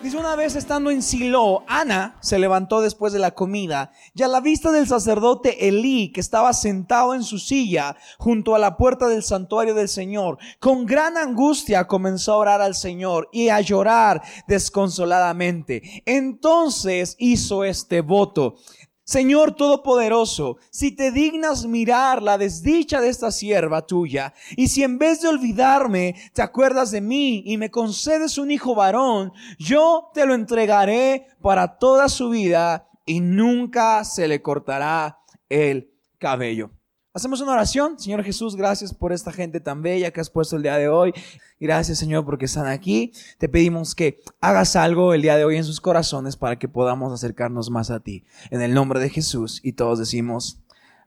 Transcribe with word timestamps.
Dice 0.00 0.16
una 0.16 0.36
vez 0.36 0.54
estando 0.54 0.92
en 0.92 1.02
Silo, 1.02 1.64
Ana 1.66 2.18
se 2.20 2.38
levantó 2.38 2.80
después 2.80 3.12
de 3.12 3.18
la 3.18 3.32
comida 3.32 3.90
y 4.14 4.22
a 4.22 4.28
la 4.28 4.40
vista 4.40 4.70
del 4.70 4.86
sacerdote 4.86 5.66
Elí, 5.66 6.12
que 6.12 6.20
estaba 6.20 6.52
sentado 6.52 7.16
en 7.16 7.24
su 7.24 7.40
silla 7.40 7.96
junto 8.16 8.54
a 8.54 8.60
la 8.60 8.76
puerta 8.76 9.08
del 9.08 9.24
santuario 9.24 9.74
del 9.74 9.88
Señor, 9.88 10.38
con 10.60 10.86
gran 10.86 11.16
angustia 11.16 11.88
comenzó 11.88 12.34
a 12.34 12.36
orar 12.36 12.60
al 12.60 12.76
Señor 12.76 13.28
y 13.32 13.48
a 13.48 13.60
llorar 13.60 14.22
desconsoladamente. 14.46 16.04
Entonces 16.06 17.16
hizo 17.18 17.64
este 17.64 18.00
voto. 18.00 18.54
Señor 19.08 19.54
Todopoderoso, 19.54 20.58
si 20.68 20.92
te 20.92 21.10
dignas 21.10 21.64
mirar 21.64 22.22
la 22.22 22.36
desdicha 22.36 23.00
de 23.00 23.08
esta 23.08 23.32
sierva 23.32 23.86
tuya, 23.86 24.34
y 24.54 24.68
si 24.68 24.82
en 24.82 24.98
vez 24.98 25.22
de 25.22 25.28
olvidarme 25.28 26.14
te 26.34 26.42
acuerdas 26.42 26.90
de 26.90 27.00
mí 27.00 27.42
y 27.46 27.56
me 27.56 27.70
concedes 27.70 28.36
un 28.36 28.50
hijo 28.50 28.74
varón, 28.74 29.32
yo 29.58 30.10
te 30.12 30.26
lo 30.26 30.34
entregaré 30.34 31.26
para 31.40 31.78
toda 31.78 32.10
su 32.10 32.28
vida 32.28 32.90
y 33.06 33.20
nunca 33.20 34.04
se 34.04 34.28
le 34.28 34.42
cortará 34.42 35.20
el 35.48 35.90
cabello. 36.18 36.77
Hacemos 37.18 37.40
una 37.40 37.50
oración. 37.50 37.98
Señor 37.98 38.22
Jesús, 38.22 38.54
gracias 38.54 38.94
por 38.94 39.12
esta 39.12 39.32
gente 39.32 39.58
tan 39.58 39.82
bella 39.82 40.12
que 40.12 40.20
has 40.20 40.30
puesto 40.30 40.54
el 40.54 40.62
día 40.62 40.76
de 40.76 40.88
hoy. 40.88 41.12
Gracias, 41.58 41.98
Señor, 41.98 42.24
porque 42.24 42.44
están 42.44 42.68
aquí. 42.68 43.12
Te 43.38 43.48
pedimos 43.48 43.96
que 43.96 44.20
hagas 44.40 44.76
algo 44.76 45.12
el 45.12 45.22
día 45.22 45.36
de 45.36 45.44
hoy 45.44 45.56
en 45.56 45.64
sus 45.64 45.80
corazones 45.80 46.36
para 46.36 46.60
que 46.60 46.68
podamos 46.68 47.12
acercarnos 47.12 47.70
más 47.70 47.90
a 47.90 47.98
ti. 47.98 48.24
En 48.52 48.62
el 48.62 48.72
nombre 48.72 49.00
de 49.00 49.10
Jesús. 49.10 49.58
Y 49.64 49.72
todos 49.72 49.98
decimos, 49.98 50.60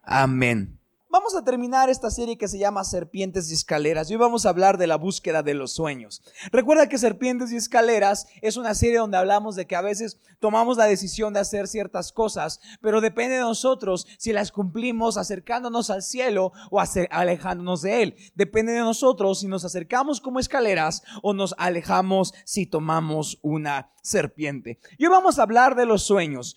amén. 0.04 0.81
Vamos 1.12 1.36
a 1.36 1.44
terminar 1.44 1.90
esta 1.90 2.10
serie 2.10 2.38
que 2.38 2.48
se 2.48 2.58
llama 2.58 2.86
Serpientes 2.86 3.52
y 3.52 3.54
Escaleras 3.54 4.10
hoy 4.10 4.16
vamos 4.16 4.46
a 4.46 4.50
hablar 4.50 4.78
de 4.78 4.88
la 4.88 4.96
búsqueda 4.96 5.44
de 5.44 5.54
los 5.54 5.74
sueños. 5.74 6.22
Recuerda 6.54 6.88
que 6.88 6.98
Serpientes 6.98 7.52
y 7.52 7.58
Escaleras 7.58 8.28
es 8.42 8.56
una 8.56 8.74
serie 8.76 9.00
donde 9.00 9.18
hablamos 9.18 9.58
de 9.58 9.68
que 9.68 9.76
a 9.76 9.82
veces 9.82 10.22
tomamos 10.40 10.78
la 10.78 10.86
decisión 10.86 11.34
de 11.34 11.42
hacer 11.42 11.68
ciertas 11.68 12.14
cosas, 12.14 12.62
pero 12.80 13.02
depende 13.02 13.36
de 13.36 13.42
nosotros 13.42 14.08
si 14.20 14.32
las 14.32 14.54
cumplimos 14.54 15.18
acercándonos 15.18 15.90
al 15.90 16.02
cielo 16.02 16.54
o 16.70 16.80
alejándonos 16.80 17.82
de 17.82 18.04
él. 18.04 18.16
Depende 18.36 18.72
de 18.72 18.80
nosotros 18.80 19.42
si 19.42 19.48
nos 19.48 19.66
acercamos 19.66 20.22
como 20.22 20.40
escaleras 20.40 21.04
o 21.22 21.34
nos 21.34 21.54
alejamos 21.58 22.34
si 22.46 22.68
tomamos 22.68 23.38
una 23.42 23.92
serpiente. 24.02 24.80
Y 24.98 25.08
hoy 25.08 25.12
vamos 25.12 25.40
a 25.40 25.44
hablar 25.44 25.76
de 25.76 25.86
los 25.86 26.04
sueños 26.04 26.56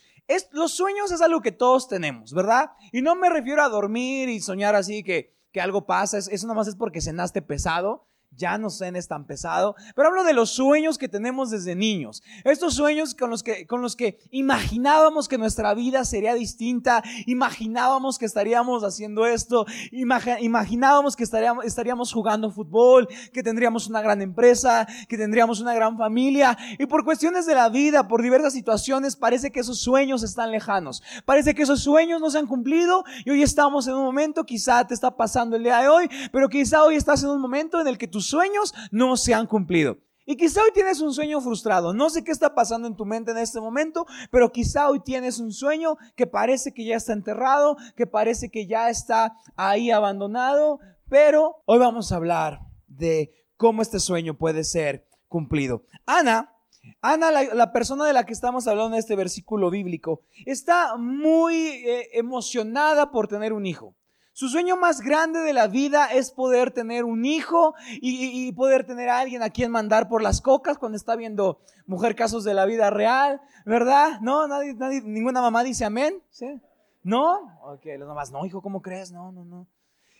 los 0.52 0.72
sueños 0.72 1.12
es 1.12 1.20
algo 1.20 1.40
que 1.40 1.52
todos 1.52 1.88
tenemos, 1.88 2.32
¿verdad? 2.32 2.70
Y 2.92 3.02
no 3.02 3.14
me 3.14 3.30
refiero 3.30 3.62
a 3.62 3.68
dormir 3.68 4.28
y 4.28 4.40
soñar 4.40 4.74
así 4.74 5.02
que, 5.02 5.34
que 5.52 5.60
algo 5.60 5.86
pasa, 5.86 6.18
eso 6.18 6.46
nada 6.46 6.54
más 6.54 6.68
es 6.68 6.76
porque 6.76 7.00
cenaste 7.00 7.42
pesado 7.42 8.06
ya 8.36 8.58
no 8.58 8.68
es 8.68 9.08
tan 9.08 9.26
pesado, 9.26 9.74
pero 9.94 10.08
hablo 10.08 10.24
de 10.24 10.32
los 10.32 10.50
sueños 10.50 10.98
que 10.98 11.08
tenemos 11.08 11.50
desde 11.50 11.74
niños. 11.74 12.22
Estos 12.44 12.74
sueños 12.74 13.14
con 13.14 13.30
los 13.30 13.42
que, 13.42 13.66
con 13.66 13.82
los 13.82 13.96
que 13.96 14.18
imaginábamos 14.30 15.28
que 15.28 15.38
nuestra 15.38 15.74
vida 15.74 16.04
sería 16.04 16.34
distinta, 16.34 17.02
imaginábamos 17.26 18.18
que 18.18 18.26
estaríamos 18.26 18.82
haciendo 18.82 19.26
esto, 19.26 19.66
imaginábamos 19.90 21.16
que 21.16 21.24
estaríamos, 21.24 21.64
estaríamos 21.64 22.12
jugando 22.12 22.50
fútbol, 22.50 23.08
que 23.32 23.42
tendríamos 23.42 23.86
una 23.86 24.02
gran 24.02 24.22
empresa, 24.22 24.86
que 25.08 25.16
tendríamos 25.16 25.60
una 25.60 25.74
gran 25.74 25.96
familia, 25.96 26.56
y 26.78 26.86
por 26.86 27.04
cuestiones 27.04 27.46
de 27.46 27.54
la 27.54 27.68
vida, 27.68 28.08
por 28.08 28.22
diversas 28.22 28.52
situaciones, 28.52 29.16
parece 29.16 29.50
que 29.50 29.60
esos 29.60 29.80
sueños 29.80 30.22
están 30.22 30.50
lejanos. 30.50 31.02
Parece 31.24 31.54
que 31.54 31.62
esos 31.62 31.80
sueños 31.80 32.20
no 32.20 32.30
se 32.30 32.38
han 32.38 32.46
cumplido 32.46 33.04
y 33.24 33.30
hoy 33.30 33.42
estamos 33.42 33.86
en 33.86 33.94
un 33.94 34.04
momento, 34.04 34.44
quizá 34.44 34.86
te 34.86 34.94
está 34.94 35.16
pasando 35.16 35.56
el 35.56 35.62
día 35.62 35.78
de 35.78 35.88
hoy, 35.88 36.08
pero 36.32 36.48
quizá 36.48 36.84
hoy 36.84 36.96
estás 36.96 37.22
en 37.22 37.30
un 37.30 37.40
momento 37.40 37.80
en 37.80 37.86
el 37.86 37.98
que 37.98 38.08
tus 38.08 38.23
sueños 38.26 38.74
no 38.90 39.16
se 39.16 39.34
han 39.34 39.46
cumplido. 39.46 39.98
Y 40.26 40.36
quizá 40.36 40.62
hoy 40.62 40.70
tienes 40.72 41.00
un 41.00 41.12
sueño 41.12 41.40
frustrado. 41.40 41.92
No 41.92 42.08
sé 42.08 42.24
qué 42.24 42.32
está 42.32 42.54
pasando 42.54 42.88
en 42.88 42.96
tu 42.96 43.04
mente 43.04 43.32
en 43.32 43.38
este 43.38 43.60
momento, 43.60 44.06
pero 44.30 44.50
quizá 44.50 44.88
hoy 44.88 45.00
tienes 45.00 45.38
un 45.38 45.52
sueño 45.52 45.98
que 46.16 46.26
parece 46.26 46.72
que 46.72 46.84
ya 46.84 46.96
está 46.96 47.12
enterrado, 47.12 47.76
que 47.94 48.06
parece 48.06 48.50
que 48.50 48.66
ya 48.66 48.88
está 48.88 49.36
ahí 49.56 49.90
abandonado. 49.90 50.78
Pero 51.10 51.62
hoy 51.66 51.78
vamos 51.78 52.10
a 52.10 52.16
hablar 52.16 52.60
de 52.86 53.32
cómo 53.58 53.82
este 53.82 54.00
sueño 54.00 54.34
puede 54.38 54.64
ser 54.64 55.06
cumplido. 55.28 55.84
Ana, 56.06 56.54
Ana, 57.00 57.30
la, 57.30 57.72
persona 57.72 58.06
de 58.06 58.12
la 58.12 58.24
que 58.24 58.32
estamos 58.32 58.66
hablando 58.66 58.94
en 58.94 59.00
este 59.00 59.16
versículo 59.16 59.70
bíblico, 59.70 60.22
está 60.46 60.96
muy 60.96 61.54
eh, 61.56 62.10
emocionada 62.12 63.10
por 63.10 63.28
tener 63.28 63.52
un 63.52 63.66
hijo. 63.66 63.94
Su 64.34 64.48
sueño 64.48 64.76
más 64.76 65.00
grande 65.00 65.38
de 65.38 65.52
la 65.52 65.68
vida 65.68 66.06
es 66.06 66.32
poder 66.32 66.72
tener 66.72 67.04
un 67.04 67.24
hijo 67.24 67.72
y, 68.00 68.50
poder 68.50 68.84
tener 68.84 69.08
a 69.08 69.20
alguien 69.20 69.44
a 69.44 69.50
quien 69.50 69.70
mandar 69.70 70.08
por 70.08 70.22
las 70.22 70.40
cocas 70.40 70.76
cuando 70.76 70.96
está 70.96 71.14
viendo 71.14 71.60
mujer 71.86 72.16
casos 72.16 72.42
de 72.42 72.52
la 72.52 72.66
vida 72.66 72.90
real, 72.90 73.40
¿verdad? 73.64 74.20
No, 74.22 74.48
nadie, 74.48 74.74
nadie, 74.74 75.02
ninguna 75.02 75.40
mamá 75.40 75.62
dice 75.62 75.84
amén, 75.84 76.20
¿sí? 76.30 76.60
¿No? 77.04 77.56
Ok, 77.62 77.86
los 77.96 78.08
mamás, 78.08 78.32
no, 78.32 78.44
hijo, 78.44 78.60
¿cómo 78.60 78.82
crees? 78.82 79.12
No, 79.12 79.30
no, 79.30 79.44
no. 79.44 79.68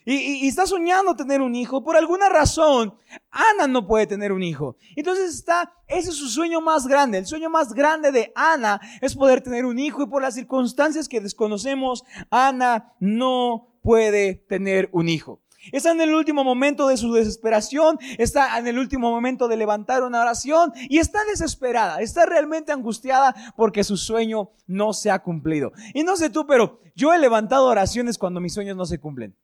Y, 0.04 0.44
y, 0.44 0.46
está 0.46 0.64
soñando 0.64 1.16
tener 1.16 1.40
un 1.40 1.56
hijo. 1.56 1.82
Por 1.82 1.96
alguna 1.96 2.28
razón, 2.28 2.94
Ana 3.32 3.66
no 3.66 3.84
puede 3.84 4.06
tener 4.06 4.30
un 4.30 4.44
hijo. 4.44 4.76
Entonces 4.94 5.34
está, 5.34 5.72
ese 5.88 6.10
es 6.10 6.16
su 6.16 6.28
sueño 6.28 6.60
más 6.60 6.86
grande. 6.86 7.18
El 7.18 7.26
sueño 7.26 7.50
más 7.50 7.72
grande 7.72 8.12
de 8.12 8.30
Ana 8.36 8.80
es 9.00 9.16
poder 9.16 9.40
tener 9.40 9.64
un 9.64 9.80
hijo 9.80 10.02
y 10.02 10.06
por 10.06 10.22
las 10.22 10.34
circunstancias 10.34 11.08
que 11.08 11.20
desconocemos, 11.20 12.04
Ana 12.30 12.92
no 13.00 13.73
puede 13.84 14.34
tener 14.34 14.88
un 14.92 15.08
hijo. 15.08 15.42
Está 15.72 15.92
en 15.92 16.00
el 16.00 16.14
último 16.14 16.42
momento 16.42 16.88
de 16.88 16.96
su 16.96 17.12
desesperación, 17.12 17.98
está 18.18 18.58
en 18.58 18.66
el 18.66 18.78
último 18.78 19.10
momento 19.10 19.46
de 19.46 19.56
levantar 19.56 20.02
una 20.02 20.20
oración 20.20 20.72
y 20.88 20.98
está 20.98 21.24
desesperada, 21.24 22.00
está 22.00 22.26
realmente 22.26 22.72
angustiada 22.72 23.34
porque 23.56 23.84
su 23.84 23.96
sueño 23.96 24.50
no 24.66 24.92
se 24.92 25.10
ha 25.10 25.20
cumplido. 25.20 25.72
Y 25.94 26.02
no 26.02 26.16
sé 26.16 26.28
tú, 26.28 26.46
pero 26.46 26.80
yo 26.96 27.14
he 27.14 27.18
levantado 27.18 27.66
oraciones 27.66 28.18
cuando 28.18 28.40
mis 28.40 28.54
sueños 28.54 28.76
no 28.76 28.84
se 28.84 28.98
cumplen. 28.98 29.36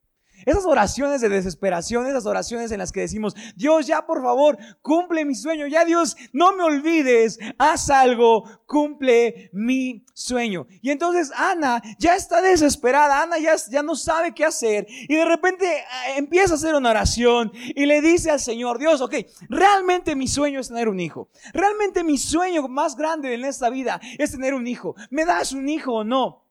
Esas 0.46 0.64
oraciones 0.64 1.20
de 1.20 1.28
desesperación, 1.28 2.06
esas 2.06 2.26
oraciones 2.26 2.72
en 2.72 2.78
las 2.78 2.92
que 2.92 3.00
decimos, 3.00 3.34
Dios, 3.56 3.86
ya 3.86 4.06
por 4.06 4.22
favor, 4.22 4.58
cumple 4.82 5.24
mi 5.24 5.34
sueño, 5.34 5.66
ya 5.66 5.84
Dios, 5.84 6.16
no 6.32 6.54
me 6.56 6.62
olvides, 6.62 7.38
haz 7.58 7.90
algo, 7.90 8.44
cumple 8.66 9.50
mi 9.52 10.04
sueño. 10.14 10.66
Y 10.82 10.90
entonces 10.90 11.32
Ana 11.34 11.82
ya 11.98 12.16
está 12.16 12.40
desesperada, 12.40 13.22
Ana 13.22 13.38
ya, 13.38 13.56
ya 13.70 13.82
no 13.82 13.96
sabe 13.96 14.34
qué 14.34 14.44
hacer 14.44 14.86
y 14.88 15.14
de 15.14 15.24
repente 15.24 15.66
eh, 15.66 15.82
empieza 16.16 16.54
a 16.54 16.56
hacer 16.56 16.74
una 16.74 16.90
oración 16.90 17.52
y 17.54 17.86
le 17.86 18.00
dice 18.00 18.30
al 18.30 18.40
Señor, 18.40 18.78
Dios, 18.78 19.00
ok, 19.00 19.14
realmente 19.48 20.14
mi 20.14 20.28
sueño 20.28 20.60
es 20.60 20.68
tener 20.68 20.88
un 20.88 21.00
hijo, 21.00 21.28
realmente 21.52 22.04
mi 22.04 22.18
sueño 22.18 22.68
más 22.68 22.96
grande 22.96 23.34
en 23.34 23.44
esta 23.44 23.70
vida 23.70 24.00
es 24.18 24.32
tener 24.32 24.54
un 24.54 24.66
hijo. 24.66 24.94
¿Me 25.10 25.24
das 25.24 25.52
un 25.52 25.68
hijo 25.68 25.92
o 25.94 26.04
no? 26.04 26.44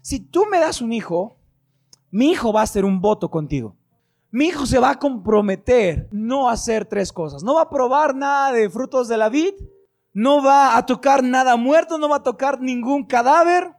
Si 0.00 0.20
tú 0.20 0.46
me 0.46 0.58
das 0.58 0.80
un 0.80 0.92
hijo, 0.92 1.41
mi 2.12 2.30
hijo 2.30 2.52
va 2.52 2.60
a 2.60 2.64
hacer 2.64 2.84
un 2.84 3.00
voto 3.00 3.30
contigo. 3.30 3.74
Mi 4.30 4.46
hijo 4.46 4.66
se 4.66 4.78
va 4.78 4.90
a 4.90 4.98
comprometer 4.98 6.08
no 6.12 6.48
hacer 6.48 6.84
tres 6.84 7.10
cosas. 7.10 7.42
No 7.42 7.54
va 7.54 7.62
a 7.62 7.70
probar 7.70 8.14
nada 8.14 8.52
de 8.52 8.68
frutos 8.70 9.08
de 9.08 9.16
la 9.16 9.30
vid, 9.30 9.54
no 10.12 10.42
va 10.42 10.76
a 10.76 10.86
tocar 10.86 11.24
nada 11.24 11.56
muerto, 11.56 11.96
no 11.96 12.08
va 12.08 12.16
a 12.16 12.22
tocar 12.22 12.60
ningún 12.60 13.04
cadáver 13.04 13.74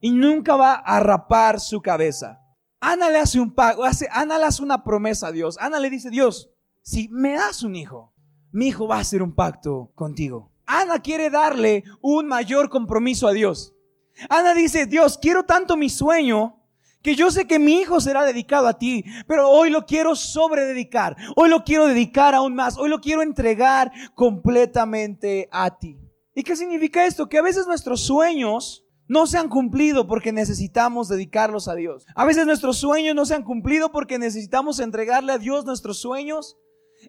y 0.00 0.10
nunca 0.10 0.56
va 0.56 0.74
a 0.74 0.98
rapar 1.00 1.60
su 1.60 1.80
cabeza. 1.80 2.40
Ana 2.80 3.08
le 3.08 3.18
hace 3.18 3.40
un 3.40 3.54
pago, 3.54 3.84
Ana 4.10 4.38
le 4.38 4.44
hace 4.44 4.62
una 4.62 4.82
promesa 4.82 5.28
a 5.28 5.32
Dios. 5.32 5.56
Ana 5.60 5.78
le 5.78 5.88
dice, 5.88 6.10
Dios, 6.10 6.50
si 6.82 7.08
me 7.08 7.34
das 7.34 7.62
un 7.62 7.76
hijo, 7.76 8.12
mi 8.50 8.68
hijo 8.68 8.88
va 8.88 8.96
a 8.96 9.00
hacer 9.00 9.22
un 9.22 9.32
pacto 9.32 9.92
contigo. 9.94 10.50
Ana 10.66 10.98
quiere 10.98 11.30
darle 11.30 11.84
un 12.00 12.26
mayor 12.26 12.68
compromiso 12.68 13.28
a 13.28 13.32
Dios. 13.32 13.74
Ana 14.28 14.54
dice, 14.54 14.86
Dios, 14.86 15.18
quiero 15.18 15.44
tanto 15.44 15.76
mi 15.76 15.88
sueño 15.88 16.56
que 17.06 17.14
yo 17.14 17.30
sé 17.30 17.46
que 17.46 17.60
mi 17.60 17.74
hijo 17.74 18.00
será 18.00 18.24
dedicado 18.24 18.66
a 18.66 18.78
ti, 18.78 19.04
pero 19.28 19.48
hoy 19.48 19.70
lo 19.70 19.86
quiero 19.86 20.16
sobrededicar, 20.16 21.16
hoy 21.36 21.48
lo 21.48 21.62
quiero 21.62 21.86
dedicar 21.86 22.34
aún 22.34 22.56
más, 22.56 22.76
hoy 22.76 22.88
lo 22.90 23.00
quiero 23.00 23.22
entregar 23.22 23.92
completamente 24.16 25.48
a 25.52 25.78
ti. 25.78 26.00
¿Y 26.34 26.42
qué 26.42 26.56
significa 26.56 27.06
esto? 27.06 27.28
Que 27.28 27.38
a 27.38 27.42
veces 27.42 27.68
nuestros 27.68 28.00
sueños 28.00 28.84
no 29.06 29.28
se 29.28 29.38
han 29.38 29.48
cumplido 29.48 30.08
porque 30.08 30.32
necesitamos 30.32 31.06
dedicarlos 31.06 31.68
a 31.68 31.76
Dios. 31.76 32.06
A 32.16 32.24
veces 32.24 32.44
nuestros 32.44 32.78
sueños 32.78 33.14
no 33.14 33.24
se 33.24 33.36
han 33.36 33.44
cumplido 33.44 33.92
porque 33.92 34.18
necesitamos 34.18 34.80
entregarle 34.80 35.32
a 35.32 35.38
Dios 35.38 35.64
nuestros 35.64 36.00
sueños, 36.00 36.56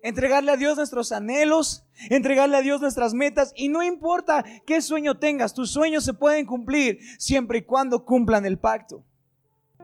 entregarle 0.04 0.52
a 0.52 0.58
Dios 0.58 0.78
nuestros 0.78 1.12
anhelos, 1.12 1.88
entregarle 2.12 2.58
a 2.58 2.62
Dios 2.62 2.82
nuestras 2.82 3.16
metas. 3.16 3.52
Y 3.56 3.70
no 3.70 3.82
importa 3.82 4.46
qué 4.68 4.80
sueño 4.80 5.18
tengas, 5.18 5.56
tus 5.56 5.72
sueños 5.72 6.04
se 6.04 6.14
pueden 6.14 6.46
cumplir 6.46 7.00
siempre 7.18 7.58
y 7.58 7.62
cuando 7.64 8.06
cumplan 8.06 8.46
el 8.46 8.60
pacto. 8.60 9.04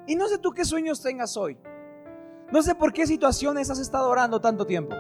Y 0.08 0.16
no 0.16 0.28
sé 0.28 0.38
tú 0.38 0.52
qué 0.52 0.66
sueños 0.66 1.02
tengas 1.02 1.38
hoy. 1.38 1.58
No 2.52 2.62
sé 2.62 2.76
por 2.76 2.94
qué 2.94 3.08
situaciones 3.08 3.70
has 3.70 3.80
estado 3.80 4.10
orando 4.10 4.40
tanto 4.40 4.66
tiempo. 4.66 4.96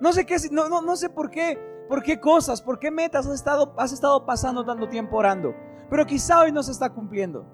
No 0.00 0.12
sé 0.12 0.26
qué, 0.26 0.36
no, 0.50 0.68
no, 0.68 0.82
no 0.82 0.96
sé 0.96 1.08
por 1.08 1.30
qué 1.30 1.58
¿Por 1.88 2.02
qué 2.02 2.18
cosas, 2.18 2.62
por 2.62 2.78
qué 2.78 2.90
metas 2.90 3.26
has 3.26 3.34
estado, 3.34 3.72
has 3.76 3.92
estado 3.92 4.26
pasando 4.26 4.64
tanto 4.64 4.88
tiempo 4.88 5.16
orando? 5.16 5.54
Pero 5.88 6.04
quizá 6.04 6.40
hoy 6.40 6.50
no 6.50 6.62
se 6.62 6.72
está 6.72 6.90
cumpliendo. 6.90 7.46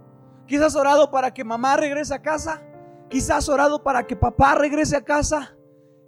Quizás 0.46 0.74
orado 0.74 1.10
para 1.10 1.34
que 1.34 1.44
mamá 1.44 1.76
regrese 1.76 2.14
a 2.14 2.22
casa. 2.22 2.62
Quizás 3.10 3.48
orado 3.50 3.82
para 3.82 4.06
que 4.06 4.16
papá 4.16 4.54
regrese 4.54 4.96
a 4.96 5.04
casa. 5.04 5.54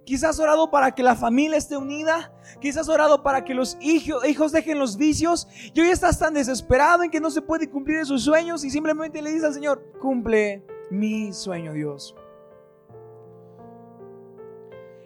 Quizás 0.05 0.35
has 0.35 0.39
orado 0.39 0.69
para 0.69 0.91
que 0.93 1.01
la 1.01 1.15
familia 1.15 1.57
esté 1.57 1.75
unida. 1.75 2.31
Quizás 2.61 2.83
has 2.83 2.89
orado 2.89 3.23
para 3.23 3.43
que 3.43 3.55
los 3.55 3.75
hijos, 3.81 4.51
dejen 4.51 4.77
los 4.77 4.97
vicios. 4.97 5.47
Y 5.73 5.81
hoy 5.81 5.89
estás 5.89 6.19
tan 6.19 6.35
desesperado 6.35 7.01
en 7.01 7.09
que 7.09 7.19
no 7.19 7.31
se 7.31 7.41
puede 7.41 7.69
cumplir 7.69 8.05
sus 8.05 8.23
sueños 8.23 8.63
y 8.63 8.69
simplemente 8.69 9.21
le 9.21 9.31
dices 9.31 9.45
al 9.45 9.53
Señor, 9.55 9.83
cumple 9.99 10.63
mi 10.91 11.33
sueño, 11.33 11.73
Dios. 11.73 12.15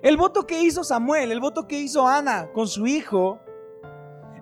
El 0.01 0.17
voto 0.17 0.45
que 0.45 0.61
hizo 0.61 0.83
Samuel, 0.83 1.31
el 1.31 1.39
voto 1.39 1.65
que 1.65 1.79
hizo 1.79 2.05
Ana 2.05 2.51
con 2.51 2.67
su 2.67 2.85
hijo, 2.85 3.39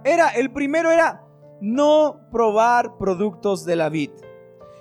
era, 0.03 0.29
el 0.29 0.51
primero 0.51 0.89
era 0.89 1.23
no 1.61 2.19
probar 2.31 2.97
productos 2.97 3.63
de 3.63 3.75
la 3.75 3.89
vid. 3.89 4.11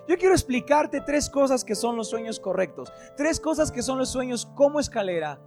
Yo 0.09 0.17
quiero 0.17 0.35
explicarte 0.35 1.01
tres 1.01 1.29
cosas 1.29 1.65
que 1.65 1.75
son 1.75 1.97
los 1.97 2.09
sueños 2.09 2.41
correctos, 2.41 2.93
tres 3.17 3.41
cosas 3.41 3.73
que 3.73 3.83
son 3.83 3.99
los 3.99 4.11
sueños 4.11 4.47
como 4.55 4.79
escalera 4.81 5.41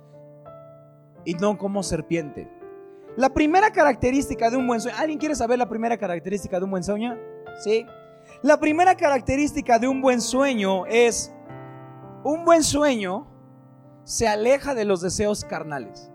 y 1.29 1.35
no 1.35 1.59
como 1.59 1.83
serpiente. 1.83 2.49
La 3.15 3.29
primera 3.29 3.71
característica 3.71 4.49
de 4.49 4.57
un 4.57 4.65
buen 4.65 4.81
sueño, 4.81 4.97
¿alguien 4.97 5.19
quiere 5.19 5.35
saber 5.35 5.59
la 5.59 5.69
primera 5.69 5.95
característica 5.95 6.57
de 6.57 6.65
un 6.65 6.71
buen 6.71 6.83
sueño? 6.83 7.15
Sí. 7.63 7.85
La 8.41 8.59
primera 8.59 8.95
característica 8.95 9.77
de 9.77 9.87
un 9.87 10.01
buen 10.01 10.21
sueño 10.21 10.87
es 10.87 11.31
un 12.23 12.45
buen 12.45 12.63
sueño 12.63 13.27
se 14.03 14.27
aleja 14.27 14.73
de 14.73 14.85
los 14.85 15.01
deseos 15.01 15.45
carnales. 15.45 16.09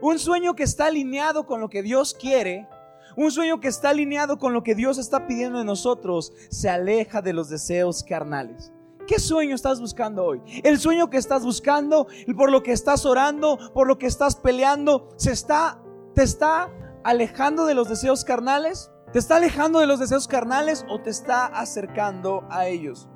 Un 0.00 0.20
sueño 0.20 0.54
que 0.54 0.62
está 0.62 0.86
alineado 0.86 1.44
con 1.44 1.60
lo 1.60 1.68
que 1.68 1.82
Dios 1.82 2.14
quiere, 2.14 2.68
un 3.16 3.32
sueño 3.32 3.58
que 3.58 3.66
está 3.66 3.88
alineado 3.88 4.38
con 4.38 4.52
lo 4.52 4.62
que 4.62 4.76
Dios 4.76 4.96
está 4.96 5.26
pidiendo 5.26 5.58
de 5.58 5.64
nosotros, 5.64 6.32
se 6.50 6.68
aleja 6.68 7.20
de 7.20 7.32
los 7.32 7.48
deseos 7.48 8.04
carnales. 8.04 8.72
¿Qué 9.08 9.18
sueño 9.18 9.54
estás 9.54 9.80
buscando 9.80 10.22
hoy? 10.22 10.42
El 10.62 10.78
sueño 10.78 11.08
que 11.08 11.16
estás 11.16 11.42
buscando, 11.42 12.06
por 12.36 12.52
lo 12.52 12.62
que 12.62 12.72
estás 12.72 13.06
orando, 13.06 13.58
por 13.72 13.86
lo 13.86 13.98
que 13.98 14.06
estás 14.06 14.36
peleando, 14.36 15.08
se 15.16 15.32
está 15.32 15.80
te 16.14 16.24
está 16.24 16.70
alejando 17.04 17.64
de 17.64 17.74
los 17.74 17.88
deseos 17.88 18.22
carnales? 18.24 18.90
¿Te 19.12 19.18
está 19.18 19.36
alejando 19.36 19.78
de 19.78 19.86
los 19.86 19.98
deseos 19.98 20.28
carnales 20.28 20.84
o 20.90 21.00
te 21.00 21.08
está 21.08 21.46
acercando 21.46 22.44
a 22.50 22.66
ellos? 22.66 23.08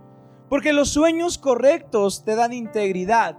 Porque 0.48 0.72
los 0.72 0.88
sueños 0.88 1.36
correctos 1.36 2.24
te 2.24 2.36
dan 2.36 2.54
integridad. 2.54 3.36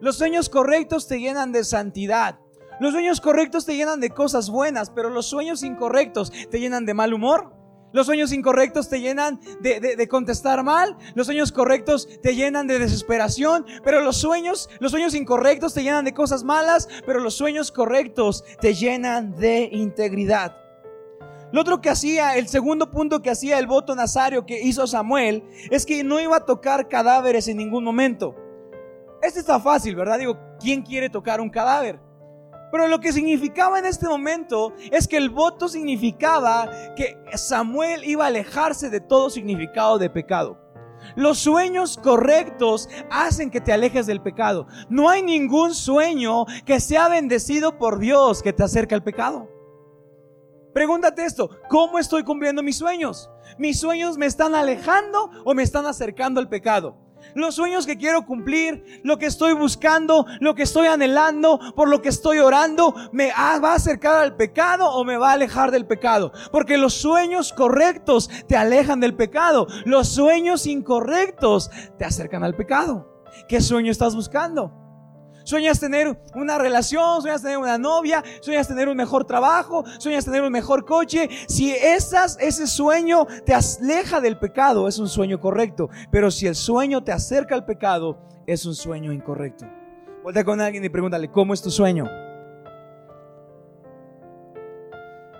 Los 0.00 0.16
sueños 0.16 0.48
correctos 0.48 1.06
te 1.06 1.20
llenan 1.20 1.52
de 1.52 1.64
santidad. 1.64 2.38
Los 2.80 2.92
sueños 2.92 3.20
correctos 3.20 3.66
te 3.66 3.76
llenan 3.76 4.00
de 4.00 4.08
cosas 4.08 4.48
buenas, 4.48 4.88
pero 4.88 5.10
los 5.10 5.26
sueños 5.26 5.62
incorrectos 5.62 6.32
te 6.50 6.60
llenan 6.60 6.86
de 6.86 6.94
mal 6.94 7.12
humor. 7.12 7.53
Los 7.94 8.06
sueños 8.06 8.32
incorrectos 8.32 8.88
te 8.88 9.00
llenan 9.00 9.38
de, 9.60 10.08
contestar 10.08 10.64
mal. 10.64 10.98
Los 11.14 11.26
sueños 11.26 11.52
correctos 11.52 12.08
te 12.20 12.34
llenan 12.34 12.66
de 12.66 12.80
desesperación. 12.80 13.64
Pero 13.84 14.00
los 14.00 14.16
sueños, 14.16 14.68
los 14.80 14.90
sueños 14.90 15.14
incorrectos 15.14 15.74
te 15.74 15.84
llenan 15.84 16.04
de 16.04 16.12
cosas 16.12 16.42
malas. 16.42 16.88
Pero 17.06 17.20
los 17.20 17.34
sueños 17.34 17.70
correctos 17.70 18.44
te 18.60 18.74
llenan 18.74 19.36
de 19.36 19.68
integridad. 19.70 20.56
Lo 21.52 21.60
otro 21.60 21.80
que 21.80 21.88
hacía, 21.88 22.36
el 22.36 22.48
segundo 22.48 22.90
punto 22.90 23.22
que 23.22 23.30
hacía 23.30 23.60
el 23.60 23.68
voto 23.68 23.94
nazario 23.94 24.44
que 24.44 24.60
hizo 24.60 24.88
Samuel, 24.88 25.44
es 25.70 25.86
que 25.86 26.02
no 26.02 26.18
iba 26.18 26.38
a 26.38 26.44
tocar 26.44 26.88
cadáveres 26.88 27.46
en 27.46 27.58
ningún 27.58 27.84
momento. 27.84 28.34
Este 29.22 29.38
está 29.38 29.60
fácil, 29.60 29.94
¿verdad? 29.94 30.18
Digo, 30.18 30.36
¿quién 30.58 30.82
quiere 30.82 31.08
tocar 31.08 31.40
un 31.40 31.48
cadáver? 31.48 32.00
Pero 32.74 32.88
lo 32.88 32.98
que 32.98 33.12
significaba 33.12 33.78
en 33.78 33.86
este 33.86 34.08
momento 34.08 34.72
es 34.90 35.06
que 35.06 35.16
el 35.16 35.30
voto 35.30 35.68
significaba 35.68 36.68
que 36.96 37.16
Samuel 37.36 38.02
iba 38.02 38.24
a 38.24 38.26
alejarse 38.26 38.90
de 38.90 38.98
todo 38.98 39.30
significado 39.30 39.96
de 39.96 40.10
pecado. 40.10 40.58
Los 41.14 41.38
sueños 41.38 41.96
correctos 42.02 42.88
hacen 43.12 43.52
que 43.52 43.60
te 43.60 43.72
alejes 43.72 44.06
del 44.06 44.20
pecado. 44.20 44.66
No 44.88 45.08
hay 45.08 45.22
ningún 45.22 45.72
sueño 45.72 46.46
que 46.66 46.80
sea 46.80 47.06
bendecido 47.06 47.78
por 47.78 48.00
Dios 48.00 48.42
que 48.42 48.52
te 48.52 48.64
acerque 48.64 48.96
al 48.96 49.04
pecado. 49.04 49.48
Pregúntate 50.72 51.24
esto, 51.24 51.50
¿cómo 51.68 52.00
estoy 52.00 52.24
cumpliendo 52.24 52.60
mis 52.60 52.78
sueños? 52.78 53.30
¿Mis 53.56 53.78
sueños 53.78 54.18
me 54.18 54.26
están 54.26 54.52
alejando 54.56 55.30
o 55.44 55.54
me 55.54 55.62
están 55.62 55.86
acercando 55.86 56.40
al 56.40 56.48
pecado? 56.48 57.03
Los 57.34 57.54
sueños 57.54 57.86
que 57.86 57.96
quiero 57.96 58.24
cumplir, 58.26 59.00
lo 59.02 59.18
que 59.18 59.26
estoy 59.26 59.52
buscando, 59.52 60.26
lo 60.40 60.54
que 60.54 60.62
estoy 60.62 60.86
anhelando, 60.86 61.58
por 61.74 61.88
lo 61.88 62.02
que 62.02 62.08
estoy 62.08 62.38
orando, 62.38 62.94
me 63.12 63.30
va 63.30 63.72
a 63.72 63.74
acercar 63.74 64.16
al 64.16 64.36
pecado 64.36 64.90
o 64.90 65.04
me 65.04 65.16
va 65.16 65.30
a 65.30 65.34
alejar 65.34 65.70
del 65.70 65.86
pecado. 65.86 66.32
Porque 66.52 66.78
los 66.78 66.94
sueños 66.94 67.52
correctos 67.52 68.30
te 68.46 68.56
alejan 68.56 69.00
del 69.00 69.14
pecado. 69.14 69.66
Los 69.84 70.08
sueños 70.08 70.66
incorrectos 70.66 71.70
te 71.98 72.04
acercan 72.04 72.44
al 72.44 72.54
pecado. 72.54 73.24
¿Qué 73.48 73.60
sueño 73.60 73.90
estás 73.90 74.14
buscando? 74.14 74.83
Sueñas 75.44 75.78
tener 75.78 76.18
una 76.34 76.58
relación, 76.58 77.20
sueñas 77.22 77.42
tener 77.42 77.58
una 77.58 77.78
novia, 77.78 78.24
sueñas 78.40 78.66
tener 78.66 78.88
un 78.88 78.96
mejor 78.96 79.24
trabajo, 79.24 79.84
sueñas 79.98 80.24
tener 80.24 80.42
un 80.42 80.50
mejor 80.50 80.84
coche. 80.84 81.28
Si 81.46 81.70
ese 81.70 82.66
sueño 82.66 83.26
te 83.44 83.54
aleja 83.54 84.20
del 84.20 84.38
pecado, 84.38 84.88
es 84.88 84.98
un 84.98 85.08
sueño 85.08 85.38
correcto. 85.38 85.90
Pero 86.10 86.30
si 86.30 86.46
el 86.46 86.54
sueño 86.54 87.04
te 87.04 87.12
acerca 87.12 87.54
al 87.54 87.64
pecado, 87.64 88.18
es 88.46 88.64
un 88.66 88.74
sueño 88.74 89.12
incorrecto. 89.12 89.66
Vuelta 90.22 90.42
con 90.44 90.60
alguien 90.60 90.82
y 90.84 90.88
pregúntale, 90.88 91.30
¿cómo 91.30 91.52
es 91.52 91.60
tu 91.60 91.70
sueño? 91.70 92.08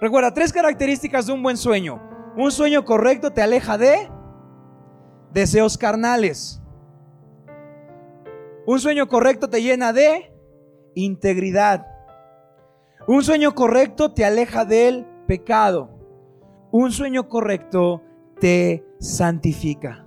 Recuerda, 0.00 0.34
tres 0.34 0.52
características 0.52 1.26
de 1.26 1.32
un 1.32 1.42
buen 1.42 1.56
sueño. 1.56 2.02
Un 2.36 2.52
sueño 2.52 2.84
correcto 2.84 3.30
te 3.30 3.40
aleja 3.40 3.78
de 3.78 4.10
deseos 5.32 5.78
carnales. 5.78 6.60
Un 8.66 8.80
sueño 8.80 9.08
correcto 9.08 9.50
te 9.50 9.62
llena 9.62 9.92
de 9.92 10.32
integridad. 10.94 11.86
Un 13.06 13.22
sueño 13.22 13.54
correcto 13.54 14.12
te 14.12 14.24
aleja 14.24 14.64
del 14.64 15.06
pecado. 15.26 15.90
Un 16.70 16.90
sueño 16.90 17.28
correcto 17.28 18.02
te 18.40 18.86
santifica. 18.98 20.06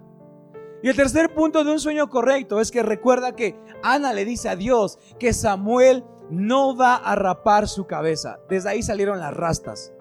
Y 0.81 0.89
el 0.89 0.95
tercer 0.95 1.33
punto 1.35 1.63
de 1.63 1.71
un 1.71 1.79
sueño 1.79 2.09
correcto 2.09 2.59
es 2.59 2.71
que 2.71 2.81
recuerda 2.81 3.35
que 3.35 3.55
Ana 3.83 4.11
le 4.13 4.25
dice 4.25 4.49
a 4.49 4.55
Dios 4.55 4.97
que 5.19 5.33
Samuel 5.33 6.03
no 6.31 6.75
va 6.75 6.95
a 6.95 7.15
rapar 7.15 7.67
su 7.67 7.85
cabeza. 7.85 8.39
Desde 8.49 8.69
ahí 8.69 8.81
salieron 8.81 9.19
las 9.19 9.35
rastas. 9.35 9.93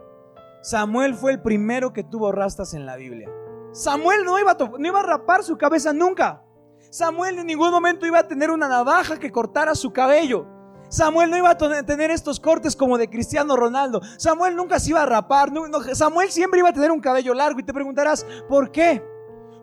Samuel 0.63 1.15
fue 1.15 1.33
el 1.33 1.43
primero 1.43 1.93
que 1.93 2.05
tuvo 2.05 2.33
rastas 2.33 2.73
en 2.73 2.87
la 2.87 2.97
Biblia. 2.97 3.31
Samuel 3.73 4.25
no 4.25 4.39
iba 4.39 4.53
a, 4.53 4.57
no 4.57 4.89
iba 4.89 5.01
a 5.01 5.07
rapar 5.07 5.43
su 5.43 5.59
cabeza 5.59 5.93
nunca. 5.93 6.43
Samuel 6.91 7.39
en 7.39 7.47
ningún 7.47 7.71
momento 7.71 8.07
iba 8.07 8.19
a 8.19 8.29
tener 8.29 8.51
una 8.51 8.69
navaja 8.69 9.19
que 9.19 9.31
cortara 9.31 9.75
su 9.75 9.93
cabello. 9.93 10.47
Samuel 10.89 11.31
no 11.31 11.37
iba 11.37 11.51
a 11.51 11.57
tener 11.57 12.11
estos 12.11 12.39
cortes 12.39 12.77
como 12.77 12.97
de 12.97 13.11
Cristiano 13.11 13.57
Ronaldo. 13.57 14.01
Samuel 14.19 14.55
nunca 14.55 14.79
se 14.79 14.91
iba 14.91 15.03
a 15.03 15.07
rapar. 15.07 15.51
Samuel 15.93 16.31
siempre 16.31 16.61
iba 16.61 16.69
a 16.69 16.73
tener 16.73 16.91
un 16.91 17.01
cabello 17.01 17.35
largo. 17.35 17.59
Y 17.59 17.65
te 17.65 17.75
preguntarás, 17.75 18.25
¿por 18.49 18.71
qué? 18.71 19.03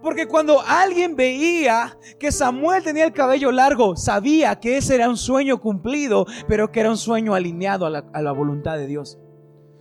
Porque 0.01 0.27
cuando 0.27 0.59
alguien 0.59 1.15
veía 1.15 1.97
que 2.19 2.29
Samuel 2.29 2.83
tenía 2.83 3.05
el 3.05 3.13
cabello 3.13 3.53
largo, 3.53 3.95
sabía 3.95 4.59
que 4.59 4.75
ese 4.75 4.95
era 4.95 5.07
un 5.07 5.15
sueño 5.15 5.61
cumplido, 5.61 6.25
pero 6.45 6.69
que 6.69 6.81
era 6.81 6.89
un 6.89 6.97
sueño 6.97 7.33
alineado 7.33 7.85
a 7.85 8.21
la, 8.21 8.31
voluntad 8.33 8.75
de 8.75 8.85
Dios. 8.85 9.17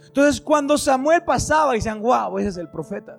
Entonces, 0.06 0.40
cuando 0.40 0.78
Samuel 0.78 1.24
pasaba, 1.24 1.74
y 1.74 1.78
decían, 1.78 2.00
wow, 2.00 2.38
ese 2.38 2.50
es 2.50 2.56
el 2.56 2.70
profeta. 2.70 3.18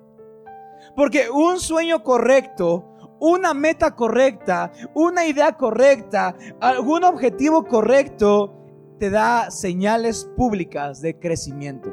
Porque 0.96 1.28
un 1.28 1.60
sueño 1.60 2.02
correcto 2.02 2.93
una 3.24 3.54
meta 3.54 3.96
correcta, 3.96 4.70
una 4.92 5.26
idea 5.26 5.56
correcta, 5.56 6.36
algún 6.60 7.04
objetivo 7.04 7.64
correcto, 7.64 8.52
te 8.98 9.08
da 9.08 9.50
señales 9.50 10.28
públicas 10.36 11.00
de 11.00 11.18
crecimiento. 11.18 11.90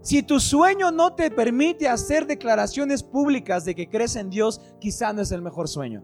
Si 0.00 0.22
tu 0.22 0.40
sueño 0.40 0.90
no 0.90 1.14
te 1.14 1.30
permite 1.30 1.86
hacer 1.86 2.26
declaraciones 2.26 3.02
públicas 3.02 3.66
de 3.66 3.74
que 3.74 3.90
crees 3.90 4.16
en 4.16 4.30
Dios, 4.30 4.62
quizá 4.80 5.12
no 5.12 5.20
es 5.20 5.32
el 5.32 5.42
mejor 5.42 5.68
sueño. 5.68 6.02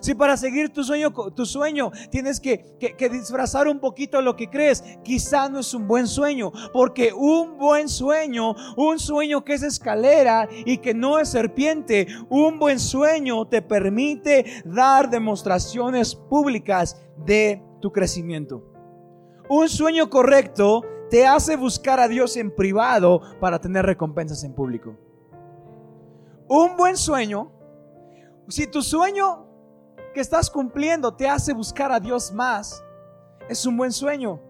Si 0.00 0.14
para 0.14 0.36
seguir 0.36 0.72
tu 0.72 0.84
sueño, 0.84 1.12
tu 1.34 1.46
sueño 1.46 1.90
tienes 2.10 2.40
que, 2.40 2.76
disfrazar 3.10 3.68
un 3.68 3.78
poquito 3.78 4.20
lo 4.20 4.36
que 4.36 4.48
crees, 4.48 4.82
quizá 5.02 5.48
no 5.48 5.60
es 5.60 5.72
un 5.74 5.86
buen 5.86 6.06
sueño, 6.06 6.52
porque 6.72 7.12
un 7.12 7.56
buen 7.56 7.88
sueño, 7.88 8.54
un 8.76 8.98
sueño 8.98 9.44
que 9.44 9.54
es 9.54 9.62
escalera 9.62 10.48
y 10.50 10.78
que 10.78 10.94
no 10.94 11.18
es 11.18 11.28
serpiente, 11.28 12.06
un 12.28 12.58
buen 12.58 12.80
sueño 12.80 13.46
te 13.46 13.62
permite 13.62 14.62
dar 14.64 15.10
demostraciones 15.10 16.14
públicas 16.14 17.00
de 17.24 17.62
tu 17.80 17.92
crecimiento. 17.92 18.62
Un 19.48 19.68
sueño 19.68 20.10
correcto 20.10 20.82
te 21.10 21.26
hace 21.26 21.56
buscar 21.56 22.00
a 22.00 22.08
Dios 22.08 22.36
en 22.36 22.54
privado 22.54 23.20
para 23.40 23.60
tener 23.60 23.86
recompensas 23.86 24.42
en 24.44 24.54
público. 24.54 24.96
Un 26.48 26.76
buen 26.76 26.96
sueño, 26.96 27.52
si 28.48 28.66
tu 28.68 28.82
sueño 28.82 29.45
que 30.16 30.22
estás 30.22 30.48
cumpliendo 30.48 31.12
te 31.12 31.28
hace 31.28 31.52
buscar 31.52 31.92
a 31.92 32.00
Dios 32.00 32.32
más, 32.32 32.82
es 33.50 33.66
un 33.66 33.76
buen 33.76 33.92
sueño. 33.92 34.40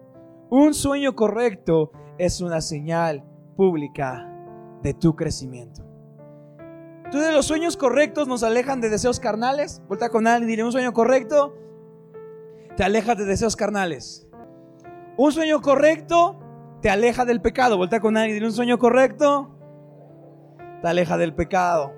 Un 0.49 0.73
sueño 0.73 1.13
correcto 1.13 1.91
es 2.17 2.39
una 2.39 2.61
señal 2.61 3.25
pública 3.57 4.33
de 4.81 4.93
tu 4.93 5.13
crecimiento. 5.17 5.83
Entonces 7.03 7.33
los 7.33 7.47
sueños 7.47 7.75
correctos 7.75 8.29
nos 8.29 8.43
alejan 8.43 8.79
de 8.79 8.89
deseos 8.89 9.19
carnales. 9.19 9.81
Vuelta 9.89 10.07
con 10.07 10.25
alguien 10.25 10.47
y 10.47 10.51
dile, 10.53 10.63
un 10.63 10.71
sueño 10.71 10.93
correcto 10.93 11.53
te 12.77 12.85
aleja 12.85 13.15
de 13.15 13.25
deseos 13.25 13.57
carnales. 13.57 14.25
Un 15.17 15.33
sueño 15.33 15.61
correcto 15.61 16.39
te 16.81 16.89
aleja 16.89 17.25
del 17.25 17.41
pecado. 17.41 17.75
Vuelta 17.75 17.99
con 17.99 18.15
alguien 18.15 18.31
y 18.31 18.33
dile, 18.35 18.47
un 18.47 18.53
sueño 18.53 18.79
correcto 18.79 19.53
te 20.81 20.87
aleja 20.87 21.17
del 21.17 21.35
pecado. 21.35 21.96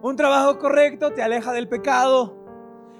Un 0.00 0.14
trabajo 0.14 0.58
correcto 0.58 1.12
te 1.12 1.22
aleja 1.22 1.52
del 1.52 1.68
pecado. 1.68 2.36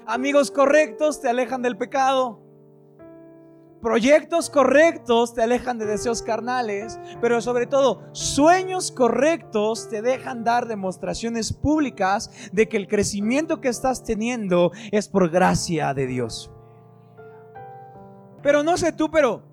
Amigos 0.05 0.51
correctos 0.51 1.21
te 1.21 1.29
alejan 1.29 1.61
del 1.61 1.77
pecado. 1.77 2.41
Proyectos 3.81 4.49
correctos 4.49 5.33
te 5.33 5.41
alejan 5.41 5.77
de 5.77 5.85
deseos 5.85 6.21
carnales, 6.21 6.99
pero 7.21 7.39
sobre 7.39 7.65
todo 7.65 8.01
sueños 8.11 8.91
correctos 8.91 9.87
te 9.87 10.01
dejan 10.01 10.43
dar 10.43 10.67
demostraciones 10.67 11.53
públicas 11.53 12.29
de 12.51 12.67
que 12.67 12.75
el 12.75 12.89
crecimiento 12.89 13.61
que 13.61 13.69
estás 13.69 14.03
teniendo 14.03 14.73
es 14.91 15.07
por 15.07 15.29
gracia 15.29 15.93
de 15.93 16.07
Dios. 16.07 16.51
Pero 18.43 18.63
no 18.63 18.75
sé 18.75 18.91
tú, 18.91 19.09
pero 19.09 19.43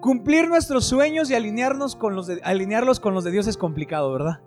cumplir 0.00 0.48
nuestros 0.48 0.84
sueños 0.84 1.30
y 1.30 1.34
alinearnos 1.36 1.94
con 1.94 2.16
los 2.16 2.28
alinearlos 2.42 2.98
con 2.98 3.14
los 3.14 3.22
de 3.22 3.30
Dios 3.30 3.46
es 3.46 3.56
complicado, 3.56 4.12
¿verdad? 4.12 4.40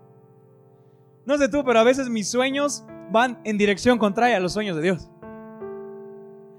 No 1.28 1.38
sé 1.38 1.50
tú, 1.50 1.62
pero 1.66 1.78
a 1.78 1.84
veces 1.84 2.10
mis 2.10 2.30
sueños 2.30 2.86
van 3.12 3.38
en 3.44 3.58
dirección 3.58 3.98
contraria 3.98 4.38
a 4.38 4.40
los 4.40 4.54
sueños 4.54 4.78
de 4.78 4.82
Dios. 4.82 5.12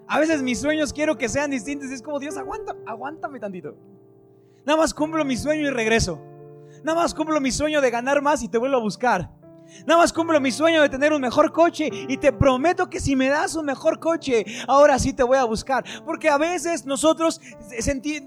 A 0.07 0.21
veces 0.21 0.43
mis 0.43 0.61
sueños 0.61 0.93
quiero 0.93 1.17
que 1.17 1.31
sean 1.31 1.51
distintos 1.51 1.91
y 1.91 1.95
es 1.95 2.03
como, 2.03 2.19
Dios, 2.19 2.37
aguanta, 2.37 2.77
aguántame 2.87 3.41
tantito. 3.41 3.75
Nada 4.67 4.79
más 4.79 4.93
cumplo 4.93 5.25
mi 5.25 5.39
sueño 5.39 5.69
y 5.69 5.71
regreso. 5.71 6.21
Nada 6.85 7.01
más 7.01 7.15
cumplo 7.15 7.41
mi 7.41 7.51
sueño 7.51 7.81
de 7.81 7.91
ganar 7.91 8.21
más 8.21 8.43
y 8.43 8.49
te 8.49 8.59
vuelvo 8.59 8.77
a 8.77 8.81
buscar. 8.81 9.31
Nada 9.87 10.01
más 10.01 10.13
cumplo 10.13 10.41
mi 10.41 10.51
sueño 10.51 10.83
de 10.83 10.89
tener 10.89 11.13
un 11.13 11.21
mejor 11.21 11.53
coche 11.53 11.89
y 11.93 12.17
te 12.17 12.33
prometo 12.33 12.89
que 12.89 13.01
si 13.01 13.17
me 13.17 13.29
das 13.29 13.55
un 13.55 13.67
mejor 13.67 13.99
coche, 14.01 14.45
ahora 14.67 14.99
sí 14.99 15.13
te 15.13 15.23
voy 15.23 15.39
a 15.39 15.45
buscar. 15.45 15.85
Porque 16.05 16.29
a 16.29 16.39
veces 16.39 16.87
nosotros 16.87 17.41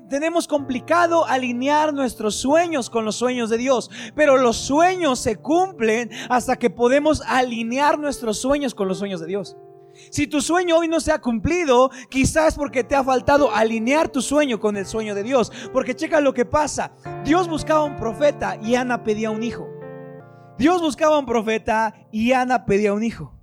tenemos 0.09 0.47
complicado 0.47 1.25
alinear 1.25 1.93
nuestros 1.93 2.35
sueños 2.35 2.89
con 2.89 3.05
los 3.05 3.15
sueños 3.15 3.49
de 3.49 3.57
Dios. 3.57 3.89
Pero 4.15 4.37
los 4.37 4.57
sueños 4.57 5.19
se 5.19 5.37
cumplen 5.37 6.09
hasta 6.29 6.57
que 6.57 6.69
podemos 6.69 7.21
alinear 7.27 7.99
nuestros 7.99 8.39
sueños 8.39 8.75
con 8.75 8.87
los 8.87 8.99
sueños 8.99 9.19
de 9.19 9.27
Dios. 9.27 9.57
Si 10.09 10.27
tu 10.27 10.41
sueño 10.41 10.77
hoy 10.77 10.87
no 10.87 10.99
se 10.99 11.11
ha 11.11 11.19
cumplido, 11.19 11.91
quizás 12.09 12.55
porque 12.55 12.83
te 12.83 12.95
ha 12.95 13.03
faltado 13.03 13.53
alinear 13.53 14.09
tu 14.09 14.21
sueño 14.21 14.59
con 14.59 14.77
el 14.77 14.85
sueño 14.85 15.15
de 15.15 15.23
Dios. 15.23 15.51
Porque 15.73 15.95
checa 15.95 16.21
lo 16.21 16.33
que 16.33 16.45
pasa. 16.45 16.93
Dios 17.23 17.47
buscaba 17.47 17.83
un 17.83 17.97
profeta 17.97 18.57
y 18.61 18.75
Ana 18.75 19.03
pedía 19.03 19.31
un 19.31 19.43
hijo. 19.43 19.70
Dios 20.61 20.79
buscaba 20.79 21.17
un 21.17 21.25
profeta 21.25 21.95
y 22.11 22.33
Ana 22.33 22.67
pedía 22.67 22.93
un 22.93 23.03
hijo. 23.03 23.33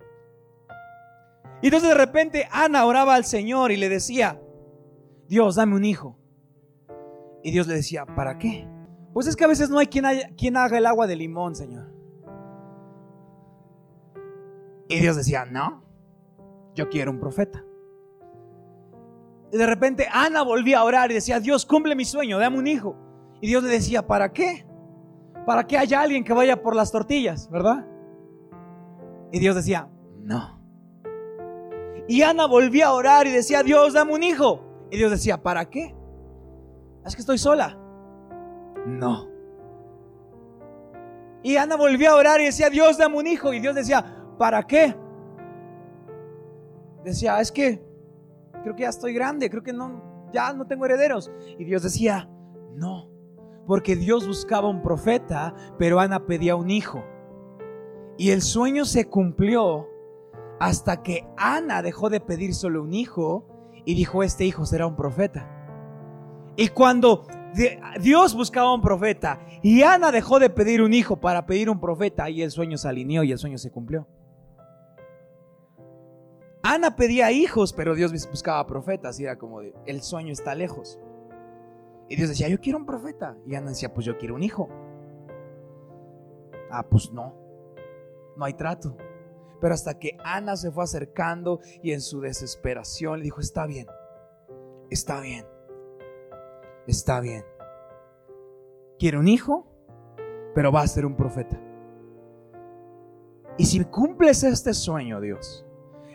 Y 1.60 1.66
entonces 1.66 1.88
de 1.88 1.96
repente 1.96 2.46
Ana 2.52 2.86
oraba 2.86 3.16
al 3.16 3.24
Señor 3.24 3.72
y 3.72 3.76
le 3.76 3.88
decía, 3.88 4.40
Dios, 5.26 5.56
dame 5.56 5.74
un 5.74 5.84
hijo. 5.84 6.16
Y 7.42 7.50
Dios 7.50 7.66
le 7.66 7.74
decía, 7.74 8.06
¿para 8.06 8.38
qué? 8.38 8.68
Pues 9.12 9.26
es 9.26 9.34
que 9.34 9.42
a 9.42 9.48
veces 9.48 9.68
no 9.68 9.80
hay 9.80 9.88
quien, 9.88 10.04
quien 10.36 10.56
haga 10.56 10.78
el 10.78 10.86
agua 10.86 11.08
de 11.08 11.16
limón, 11.16 11.56
Señor. 11.56 11.92
Y 14.88 15.00
Dios 15.00 15.16
decía, 15.16 15.44
no, 15.44 15.82
yo 16.76 16.88
quiero 16.88 17.10
un 17.10 17.18
profeta. 17.18 17.64
Y 19.50 19.56
de 19.56 19.66
repente 19.66 20.06
Ana 20.08 20.42
volvía 20.42 20.78
a 20.78 20.84
orar 20.84 21.10
y 21.10 21.14
decía, 21.14 21.40
Dios, 21.40 21.66
cumple 21.66 21.96
mi 21.96 22.04
sueño, 22.04 22.38
dame 22.38 22.58
un 22.58 22.68
hijo. 22.68 22.94
Y 23.40 23.48
Dios 23.48 23.64
le 23.64 23.70
decía, 23.70 24.06
¿para 24.06 24.32
qué? 24.32 24.67
Para 25.48 25.66
que 25.66 25.78
haya 25.78 26.02
alguien 26.02 26.24
que 26.24 26.34
vaya 26.34 26.62
por 26.62 26.76
las 26.76 26.92
tortillas, 26.92 27.48
¿verdad? 27.48 27.86
Y 29.32 29.38
Dios 29.38 29.56
decía, 29.56 29.88
no. 30.20 30.60
Y 32.06 32.20
Ana 32.20 32.46
volvía 32.46 32.88
a 32.88 32.92
orar 32.92 33.26
y 33.26 33.30
decía, 33.30 33.62
Dios, 33.62 33.94
dame 33.94 34.12
un 34.12 34.22
hijo. 34.22 34.60
Y 34.90 34.98
Dios 34.98 35.10
decía, 35.10 35.42
¿para 35.42 35.64
qué? 35.70 35.96
Es 37.02 37.14
que 37.14 37.22
estoy 37.22 37.38
sola. 37.38 37.78
No. 38.84 39.26
Y 41.42 41.56
Ana 41.56 41.76
volvía 41.76 42.10
a 42.10 42.16
orar 42.16 42.42
y 42.42 42.44
decía, 42.44 42.68
Dios, 42.68 42.98
dame 42.98 43.16
un 43.16 43.26
hijo. 43.26 43.54
Y 43.54 43.60
Dios 43.60 43.74
decía, 43.74 44.04
¿para 44.36 44.66
qué? 44.66 44.94
Decía, 47.04 47.40
es 47.40 47.50
que 47.50 47.82
creo 48.62 48.76
que 48.76 48.82
ya 48.82 48.90
estoy 48.90 49.14
grande, 49.14 49.48
creo 49.48 49.62
que 49.62 49.72
no, 49.72 50.30
ya 50.30 50.52
no 50.52 50.66
tengo 50.66 50.84
herederos. 50.84 51.32
Y 51.58 51.64
Dios 51.64 51.84
decía, 51.84 52.28
no 52.74 53.17
porque 53.68 53.96
Dios 53.96 54.26
buscaba 54.26 54.66
un 54.66 54.80
profeta, 54.80 55.54
pero 55.78 56.00
Ana 56.00 56.24
pedía 56.24 56.56
un 56.56 56.70
hijo. 56.70 57.04
Y 58.16 58.30
el 58.30 58.40
sueño 58.40 58.86
se 58.86 59.08
cumplió 59.08 59.86
hasta 60.58 61.02
que 61.02 61.28
Ana 61.36 61.82
dejó 61.82 62.08
de 62.08 62.20
pedir 62.20 62.54
solo 62.54 62.82
un 62.82 62.94
hijo 62.94 63.46
y 63.84 63.94
dijo, 63.94 64.22
este 64.22 64.46
hijo 64.46 64.64
será 64.64 64.86
un 64.86 64.96
profeta. 64.96 65.46
Y 66.56 66.68
cuando 66.68 67.26
Dios 68.00 68.34
buscaba 68.34 68.72
un 68.72 68.80
profeta 68.80 69.38
y 69.62 69.82
Ana 69.82 70.12
dejó 70.12 70.38
de 70.38 70.48
pedir 70.48 70.80
un 70.80 70.94
hijo 70.94 71.16
para 71.16 71.44
pedir 71.44 71.68
un 71.68 71.78
profeta, 71.78 72.30
y 72.30 72.40
el 72.40 72.50
sueño 72.50 72.78
se 72.78 72.88
alineó 72.88 73.22
y 73.22 73.32
el 73.32 73.38
sueño 73.38 73.58
se 73.58 73.70
cumplió. 73.70 74.08
Ana 76.62 76.96
pedía 76.96 77.30
hijos, 77.32 77.74
pero 77.74 77.94
Dios 77.94 78.12
buscaba 78.30 78.66
profetas 78.66 79.20
y 79.20 79.24
era 79.24 79.36
como 79.36 79.60
el 79.60 80.02
sueño 80.02 80.32
está 80.32 80.54
lejos. 80.54 80.98
Y 82.08 82.16
Dios 82.16 82.28
decía, 82.30 82.48
yo 82.48 82.58
quiero 82.60 82.78
un 82.78 82.86
profeta. 82.86 83.36
Y 83.46 83.54
Ana 83.54 83.70
decía, 83.70 83.92
pues 83.92 84.06
yo 84.06 84.16
quiero 84.16 84.34
un 84.34 84.42
hijo. 84.42 84.68
Ah, 86.70 86.86
pues 86.88 87.12
no. 87.12 87.34
No 88.36 88.44
hay 88.44 88.54
trato. 88.54 88.96
Pero 89.60 89.74
hasta 89.74 89.98
que 89.98 90.16
Ana 90.24 90.56
se 90.56 90.70
fue 90.70 90.84
acercando 90.84 91.60
y 91.82 91.92
en 91.92 92.00
su 92.00 92.20
desesperación 92.20 93.18
le 93.18 93.24
dijo, 93.24 93.40
está 93.40 93.66
bien, 93.66 93.86
está 94.88 95.20
bien, 95.20 95.44
está 96.86 97.20
bien. 97.20 97.44
Quiero 98.98 99.20
un 99.20 99.28
hijo, 99.28 99.66
pero 100.54 100.70
va 100.70 100.82
a 100.82 100.86
ser 100.86 101.04
un 101.04 101.16
profeta. 101.16 101.60
Y 103.56 103.66
si 103.66 103.84
cumples 103.84 104.44
este 104.44 104.72
sueño, 104.72 105.20
Dios, 105.20 105.66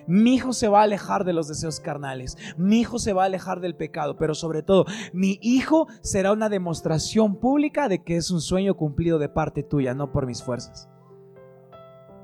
mi 0.08 0.36
hijo 0.36 0.54
se 0.54 0.68
va 0.68 0.82
a 0.82 0.84
alejar 0.84 1.24
de 1.24 1.34
los 1.34 1.48
deseos 1.48 1.80
carnales. 1.80 2.38
Mi 2.58 2.80
hijo 2.82 3.00
se 3.00 3.14
va 3.14 3.24
a 3.24 3.26
alejar 3.26 3.60
del 3.60 3.76
pecado. 3.76 4.18
Pero 4.18 4.36
sobre 4.36 4.64
todo, 4.64 4.86
mi 5.14 5.40
hijo 5.42 5.88
será 6.02 6.32
una 6.32 6.50
demostración 6.50 7.36
pública 7.40 7.88
de 7.88 8.04
que 8.04 8.18
es 8.18 8.32
un 8.32 8.42
sueño 8.42 8.76
cumplido 8.76 9.20
de 9.20 9.30
parte 9.30 9.64
tuya, 9.64 9.94
no 9.94 10.12
por 10.12 10.26
mis 10.26 10.44
fuerzas. 10.44 10.90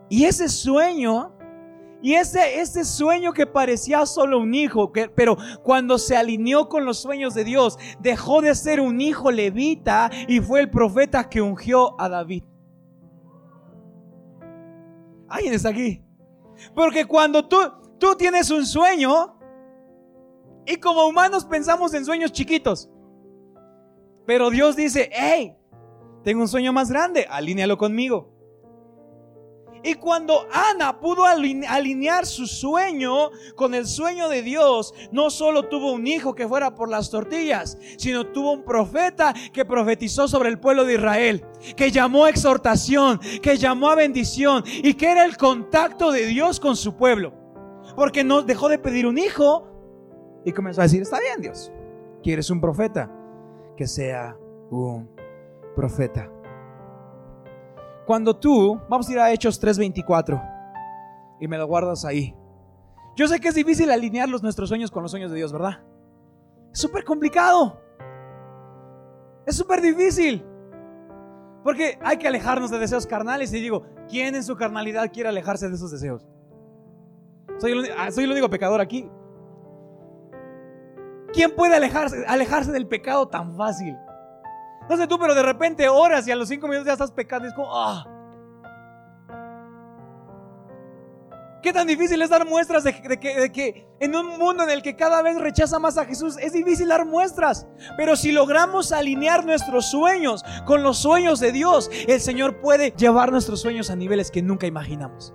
Y 0.10 0.26
ese 0.26 0.50
sueño 0.50 1.36
y 2.02 2.14
ese, 2.14 2.62
ese, 2.62 2.86
sueño 2.86 3.34
que 3.34 3.46
parecía 3.46 4.06
solo 4.06 4.40
un 4.40 4.54
hijo, 4.54 4.94
que, 4.94 5.10
pero 5.10 5.38
cuando 5.64 5.98
se 5.98 6.16
alineó 6.16 6.70
con 6.70 6.86
los 6.86 7.00
sueños 7.00 7.34
de 7.34 7.44
Dios, 7.44 7.78
dejó 8.00 8.42
de 8.42 8.56
ser 8.56 8.80
un 8.80 9.02
hijo 9.02 9.32
levita 9.32 10.10
y 10.28 10.40
fue 10.40 10.62
el 10.62 10.70
profeta 10.70 11.28
que 11.28 11.42
ungió 11.42 12.00
a 12.00 12.08
David. 12.08 12.44
¿Alguien 15.28 15.54
está 15.54 15.70
aquí? 15.70 16.02
Porque 16.74 17.06
cuando 17.06 17.48
tú, 17.48 17.58
tú 17.98 18.16
tienes 18.16 18.50
un 18.50 18.66
sueño, 18.66 19.36
y 20.66 20.78
como 20.78 21.08
humanos 21.08 21.46
pensamos 21.46 21.94
en 21.94 22.06
sueños 22.06 22.32
chiquitos, 22.32 22.90
pero 24.26 24.50
Dios 24.50 24.76
dice, 24.76 25.10
hey, 25.12 25.56
tengo 26.24 26.42
un 26.42 26.48
sueño 26.48 26.72
más 26.72 26.92
grande, 26.92 27.26
alínealo 27.30 27.78
conmigo. 27.78 28.39
Y 29.84 29.96
cuando 29.96 30.48
Ana 30.52 31.00
pudo 31.00 31.26
alinear 31.26 32.26
su 32.26 32.48
sueño 32.48 33.30
con 33.56 33.74
el 33.74 33.86
sueño 33.86 34.30
de 34.30 34.42
Dios, 34.42 34.94
no 35.12 35.30
solo 35.30 35.68
tuvo 35.68 35.94
un 35.94 36.08
hijo 36.08 36.36
que 36.36 36.48
fuera 36.48 36.76
por 36.76 36.90
las 36.90 37.10
tortillas, 37.10 37.78
sino 37.98 38.28
tuvo 38.28 38.52
un 38.52 38.64
profeta 38.64 39.34
que 39.54 39.66
profetizó 39.66 40.28
sobre 40.28 40.50
el 40.50 40.60
pueblo 40.60 40.86
de 40.86 40.96
Israel, 40.96 41.46
que 41.76 41.92
llamó 41.92 42.26
a 42.26 42.30
exhortación, 42.30 43.20
que 43.42 43.58
llamó 43.58 43.90
a 43.90 43.96
bendición 43.96 44.64
y 44.66 44.94
que 44.94 45.12
era 45.12 45.26
el 45.26 45.38
contacto 45.38 46.12
de 46.12 46.26
Dios 46.26 46.60
con 46.60 46.76
su 46.76 46.96
pueblo. 46.96 47.34
Porque 47.96 48.24
no 48.24 48.42
dejó 48.44 48.70
de 48.70 48.80
pedir 48.80 49.08
un 49.08 49.18
hijo 49.18 49.68
y 50.46 50.52
comenzó 50.52 50.82
a 50.82 50.84
decir, 50.86 51.02
está 51.02 51.20
bien 51.20 51.42
Dios, 51.42 51.72
¿quieres 52.24 52.50
un 52.50 52.62
profeta? 52.62 53.12
Que 53.76 53.88
sea 53.88 54.38
un 54.70 55.10
profeta. 55.76 56.30
Cuando 58.10 58.36
tú, 58.36 58.82
vamos 58.90 59.08
a 59.08 59.12
ir 59.12 59.20
a 59.20 59.32
Hechos 59.32 59.62
3:24 59.62 60.42
y 61.40 61.48
me 61.48 61.60
lo 61.60 61.68
guardas 61.68 62.06
ahí. 62.06 62.36
Yo 63.16 63.28
sé 63.28 63.40
que 63.40 63.50
es 63.50 63.54
difícil 63.54 63.92
alinear 63.92 64.28
los, 64.28 64.42
nuestros 64.42 64.68
sueños 64.68 64.90
con 64.90 65.04
los 65.04 65.12
sueños 65.12 65.30
de 65.30 65.38
Dios, 65.38 65.54
¿verdad? 65.54 65.84
Es 66.74 66.80
súper 66.80 67.04
complicado. 67.04 67.80
Es 69.46 69.56
súper 69.56 69.80
difícil. 69.80 70.44
Porque 71.64 72.00
hay 72.02 72.18
que 72.18 72.28
alejarnos 72.28 72.72
de 72.72 72.80
deseos 72.80 73.06
carnales. 73.06 73.54
Y 73.54 73.62
digo, 73.62 73.84
¿quién 74.10 74.34
en 74.34 74.44
su 74.44 74.56
carnalidad 74.56 75.14
quiere 75.14 75.30
alejarse 75.30 75.70
de 75.70 75.76
esos 75.76 75.92
deseos? 75.92 76.26
Soy 77.60 77.74
el, 77.74 77.90
ah, 77.96 78.10
soy 78.10 78.26
único 78.26 78.50
pecador 78.50 78.82
aquí. 78.82 79.08
¿Quién 81.32 81.56
puede 81.56 81.76
alejarse, 81.76 82.26
alejarse 82.28 82.72
del 82.72 82.88
pecado 82.88 83.28
tan 83.28 83.56
fácil? 83.56 83.96
No 84.90 84.98
sé 84.98 85.06
tú, 85.06 85.20
pero 85.20 85.36
de 85.36 85.44
repente 85.44 85.88
horas 85.88 86.28
y 86.28 86.32
a 86.32 86.36
los 86.36 86.50
cinco 86.50 86.68
minutos 86.68 86.88
ya 86.88 86.94
estás 86.94 87.12
pecando. 87.12 87.48
es 87.48 87.54
como, 87.54 87.70
ah. 87.72 88.08
¿Qué 91.62 91.74
tan 91.74 91.86
difícil 91.86 92.22
es 92.22 92.30
dar 92.30 92.48
muestras 92.48 92.86
de, 92.86 93.20
que, 93.20 93.88
en 94.00 94.16
un 94.16 94.40
mundo 94.40 94.64
en 94.64 94.70
el 94.70 94.82
que 94.82 94.96
cada 94.96 95.22
vez 95.22 95.38
rechaza 95.40 95.78
más 95.78 95.98
a 95.98 96.06
Jesús 96.06 96.38
es 96.40 96.54
difícil 96.54 96.88
dar 96.88 97.06
muestras? 97.06 97.68
Pero 97.98 98.16
si 98.16 98.32
logramos 98.32 98.92
alinear 98.92 99.46
nuestros 99.46 99.92
sueños 99.92 100.44
con 100.66 100.82
los 100.84 100.98
sueños 100.98 101.40
de 101.40 101.52
Dios, 101.52 101.92
el 102.08 102.22
Señor 102.22 102.62
puede 102.62 102.92
llevar 102.92 103.32
nuestros 103.32 103.62
sueños 103.62 103.92
a 103.92 103.96
niveles 103.96 104.32
que 104.32 104.42
nunca 104.42 104.68
imaginamos. 104.68 105.34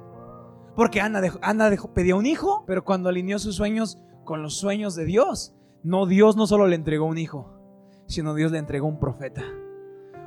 Porque 0.74 1.00
Ana, 1.00 1.20
Ana 1.42 1.70
pedía 1.94 2.16
un 2.16 2.26
hijo, 2.26 2.64
pero 2.66 2.84
cuando 2.84 3.10
alineó 3.10 3.38
sus 3.38 3.54
sueños 3.54 3.98
con 4.24 4.42
los 4.42 4.56
sueños 4.56 4.96
de 4.96 5.04
Dios, 5.04 5.54
no 5.82 6.06
Dios 6.06 6.36
no 6.36 6.46
solo 6.46 6.66
le 6.66 6.74
entregó 6.74 7.04
un 7.04 7.18
hijo, 7.18 7.54
sino 8.06 8.34
Dios 8.34 8.52
le 8.52 8.58
entregó 8.58 8.86
un 8.86 8.98
profeta. 8.98 9.42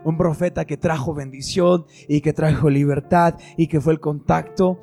Un 0.03 0.17
profeta 0.17 0.65
que 0.65 0.77
trajo 0.77 1.13
bendición 1.13 1.85
y 2.07 2.21
que 2.21 2.33
trajo 2.33 2.69
libertad 2.69 3.35
y 3.57 3.67
que 3.67 3.81
fue 3.81 3.93
el 3.93 3.99
contacto 3.99 4.79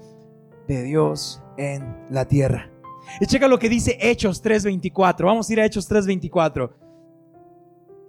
de 0.69 0.83
Dios 0.83 1.43
en 1.57 1.97
la 2.11 2.27
tierra. 2.27 2.71
Y 3.21 3.27
checa 3.27 3.49
lo 3.49 3.59
que 3.59 3.69
dice 3.69 3.97
Hechos 4.01 4.43
3:24. 4.43 5.27
Vamos 5.27 5.49
a 5.49 5.53
ir 5.53 5.61
a 5.61 5.65
Hechos 5.65 5.89
3:24. 5.89 6.73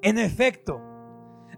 En 0.02 0.18
efecto, 0.18 0.82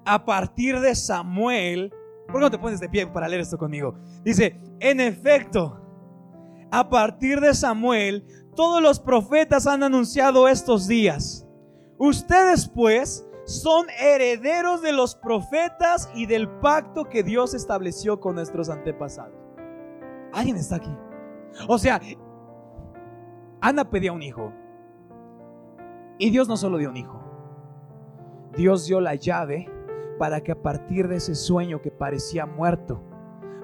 a 0.06 0.24
partir 0.24 0.80
de 0.80 0.96
Samuel, 0.96 1.92
¿por 2.28 2.36
qué 2.36 2.42
no 2.42 2.52
te 2.52 2.58
pones 2.58 2.80
de 2.80 2.90
pie 2.90 3.08
para 3.08 3.28
leer 3.28 3.42
esto 3.42 3.58
conmigo? 3.58 3.96
Dice, 4.24 4.60
en 4.80 5.02
efecto, 5.02 5.82
a 6.72 6.90
partir 6.90 7.40
de 7.40 7.54
Samuel, 7.54 8.26
todos 8.56 8.82
los 8.82 9.00
profetas 9.00 9.68
han 9.68 9.84
anunciado 9.84 10.48
estos 10.48 10.88
días. 10.88 11.47
Ustedes 11.98 12.70
pues 12.70 13.28
son 13.46 13.88
herederos 14.00 14.82
de 14.82 14.92
los 14.92 15.16
profetas 15.16 16.12
y 16.14 16.26
del 16.26 16.50
pacto 16.60 17.06
que 17.06 17.24
Dios 17.24 17.54
estableció 17.54 18.20
con 18.20 18.36
nuestros 18.36 18.70
antepasados. 18.70 19.34
Alguien 20.34 20.58
está 20.58 20.76
aquí. 20.76 20.96
O 21.68 21.78
sea, 21.78 22.00
Ana 23.62 23.90
pedía 23.90 24.12
un 24.12 24.22
hijo. 24.22 24.54
Y 26.20 26.30
Dios 26.30 26.48
no 26.48 26.58
solo 26.58 26.78
dio 26.78 26.90
un 26.90 26.98
hijo. 26.98 27.20
Dios 28.56 28.86
dio 28.86 29.00
la 29.00 29.16
llave 29.16 29.72
para 30.20 30.42
que 30.42 30.52
a 30.52 30.62
partir 30.62 31.08
de 31.08 31.18
ese 31.18 31.36
sueño 31.36 31.82
que 31.82 31.92
parecía 31.92 32.46
muerto, 32.46 33.02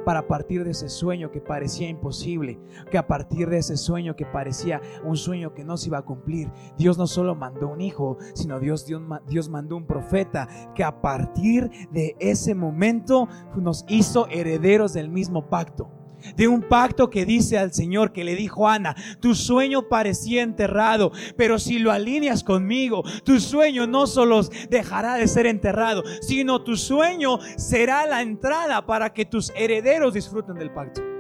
para 0.06 0.28
partir 0.28 0.64
de 0.64 0.72
ese 0.72 0.90
sueño 0.90 1.32
que 1.32 1.42
parecía 1.42 1.90
imposible, 1.90 2.60
que 2.92 2.98
a 2.98 3.08
partir 3.08 3.50
de 3.50 3.58
ese 3.58 3.78
sueño 3.78 4.16
que 4.16 4.26
parecía 4.26 4.82
un 5.04 5.18
sueño 5.18 5.54
que 5.54 5.64
no 5.64 5.78
se 5.78 5.88
iba 5.88 6.00
a 6.00 6.06
cumplir, 6.06 6.52
Dios 6.78 6.98
no 6.98 7.08
solo 7.08 7.36
mandó 7.36 7.70
un 7.70 7.82
hijo, 7.82 8.18
sino 8.34 8.60
Dios, 8.60 8.86
Dios, 8.86 9.02
Dios 9.28 9.50
mandó 9.50 9.78
un 9.78 9.86
profeta 9.86 10.48
que 10.76 10.84
a 10.84 11.02
partir 11.02 11.70
de 11.92 12.16
ese 12.20 12.56
momento 12.56 13.28
nos 13.56 13.86
hizo 13.88 14.28
herederos 14.28 14.94
del 14.94 15.10
mismo 15.10 15.50
pacto 15.50 16.03
de 16.36 16.48
un 16.48 16.62
pacto 16.62 17.10
que 17.10 17.26
dice 17.26 17.58
al 17.58 17.74
Señor 17.74 18.12
que 18.12 18.24
le 18.24 18.36
dijo 18.36 18.68
Ana, 18.68 18.96
tu 19.20 19.36
sueño 19.36 19.88
parecía 19.90 20.42
enterrado, 20.42 21.12
pero 21.38 21.60
si 21.60 21.80
lo 21.80 21.92
alineas 21.92 22.44
conmigo, 22.44 23.04
tu 23.24 23.40
sueño 23.40 23.88
no 23.88 24.08
solo 24.08 24.42
dejará 24.70 25.16
de 25.16 25.28
ser 25.28 25.46
enterrado, 25.46 26.04
sino 26.22 26.64
tu 26.64 26.76
sueño 26.76 27.40
será 27.58 28.06
la 28.08 28.22
entrada 28.22 28.86
para 28.86 29.14
que 29.14 29.26
tus 29.26 29.52
herederos 29.56 30.14
disfruten 30.14 30.56
del 30.56 30.72
pacto. 30.72 31.13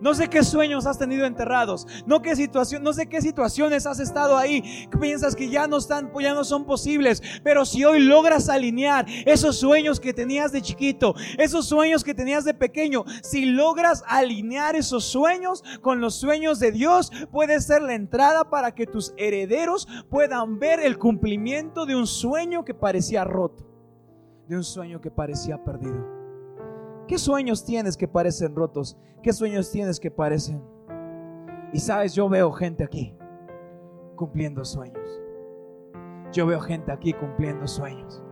No 0.00 0.14
sé 0.14 0.28
qué 0.28 0.44
sueños 0.44 0.86
has 0.86 0.98
tenido 0.98 1.26
enterrados. 1.26 1.86
No, 2.06 2.20
qué 2.20 2.36
situación, 2.36 2.82
no 2.82 2.92
sé 2.92 3.06
qué 3.06 3.20
situaciones 3.20 3.86
has 3.86 3.98
estado 3.98 4.36
ahí. 4.36 4.88
Piensas 5.00 5.34
que 5.34 5.48
ya 5.48 5.66
no 5.66 5.78
están, 5.78 6.10
ya 6.20 6.34
no 6.34 6.44
son 6.44 6.64
posibles. 6.64 7.22
Pero 7.42 7.64
si 7.64 7.84
hoy 7.84 8.00
logras 8.00 8.48
alinear 8.48 9.06
esos 9.24 9.58
sueños 9.58 10.00
que 10.00 10.12
tenías 10.12 10.52
de 10.52 10.62
chiquito, 10.62 11.14
esos 11.38 11.66
sueños 11.66 12.04
que 12.04 12.14
tenías 12.14 12.44
de 12.44 12.54
pequeño, 12.54 13.04
si 13.22 13.46
logras 13.46 14.04
alinear 14.06 14.76
esos 14.76 15.04
sueños 15.04 15.64
con 15.80 16.00
los 16.00 16.16
sueños 16.16 16.58
de 16.58 16.72
Dios, 16.72 17.10
puede 17.30 17.60
ser 17.60 17.82
la 17.82 17.94
entrada 17.94 18.50
para 18.50 18.74
que 18.74 18.86
tus 18.86 19.14
herederos 19.16 19.88
puedan 20.10 20.58
ver 20.58 20.80
el 20.80 20.98
cumplimiento 20.98 21.86
de 21.86 21.96
un 21.96 22.06
sueño 22.06 22.64
que 22.64 22.74
parecía 22.74 23.24
roto, 23.24 23.66
de 24.48 24.56
un 24.56 24.64
sueño 24.64 25.00
que 25.00 25.10
parecía 25.10 25.62
perdido. 25.62 26.15
¿Qué 27.06 27.18
sueños 27.18 27.64
tienes 27.64 27.96
que 27.96 28.08
parecen 28.08 28.56
rotos? 28.56 28.96
¿Qué 29.22 29.32
sueños 29.32 29.70
tienes 29.70 30.00
que 30.00 30.10
parecen? 30.10 30.60
Y 31.72 31.78
sabes, 31.78 32.14
yo 32.14 32.28
veo 32.28 32.50
gente 32.52 32.82
aquí 32.82 33.16
cumpliendo 34.16 34.64
sueños. 34.64 35.22
Yo 36.32 36.46
veo 36.46 36.60
gente 36.60 36.90
aquí 36.90 37.12
cumpliendo 37.12 37.68
sueños. 37.68 38.22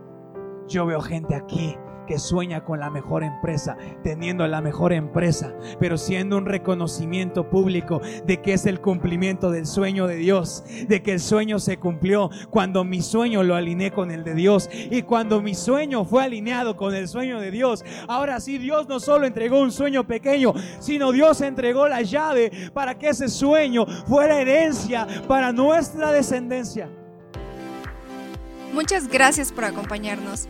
Yo 0.67 0.85
veo 0.85 0.99
gente 0.99 1.35
aquí 1.35 1.77
que 2.05 2.19
sueña 2.19 2.63
con 2.63 2.79
la 2.79 2.89
mejor 2.89 3.23
empresa, 3.23 3.77
teniendo 4.03 4.47
la 4.47 4.61
mejor 4.61 4.93
empresa, 4.93 5.53
pero 5.79 5.97
siendo 5.97 6.37
un 6.37 6.45
reconocimiento 6.45 7.49
público 7.49 8.01
de 8.25 8.41
que 8.41 8.53
es 8.53 8.65
el 8.65 8.81
cumplimiento 8.81 9.51
del 9.51 9.65
sueño 9.65 10.07
de 10.07 10.15
Dios, 10.15 10.63
de 10.87 11.01
que 11.01 11.13
el 11.13 11.19
sueño 11.19 11.59
se 11.59 11.77
cumplió 11.77 12.29
cuando 12.49 12.83
mi 12.83 13.01
sueño 13.01 13.43
lo 13.43 13.55
alineé 13.55 13.91
con 13.91 14.11
el 14.11 14.23
de 14.23 14.35
Dios 14.35 14.69
y 14.71 15.01
cuando 15.03 15.41
mi 15.41 15.55
sueño 15.55 16.05
fue 16.05 16.23
alineado 16.23 16.75
con 16.77 16.93
el 16.93 17.07
sueño 17.07 17.39
de 17.39 17.51
Dios. 17.51 17.83
Ahora 18.07 18.39
sí, 18.39 18.57
Dios 18.57 18.87
no 18.87 18.99
solo 18.99 19.25
entregó 19.25 19.59
un 19.59 19.71
sueño 19.71 20.05
pequeño, 20.05 20.53
sino 20.79 21.11
Dios 21.11 21.41
entregó 21.41 21.87
la 21.87 22.01
llave 22.01 22.51
para 22.73 22.97
que 22.97 23.09
ese 23.09 23.27
sueño 23.27 23.85
fuera 24.07 24.39
herencia 24.39 25.07
para 25.27 25.51
nuestra 25.51 26.11
descendencia. 26.11 26.89
Muchas 28.73 29.07
gracias 29.07 29.53
por 29.53 29.63
acompañarnos. 29.63 30.49